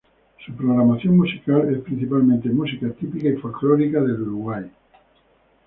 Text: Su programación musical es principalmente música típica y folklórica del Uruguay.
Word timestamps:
Su 0.43 0.51
programación 0.55 1.15
musical 1.15 1.69
es 1.71 1.83
principalmente 1.83 2.49
música 2.49 2.89
típica 2.89 3.27
y 3.29 3.33
folklórica 3.35 4.01
del 4.01 4.23
Uruguay. 4.23 4.67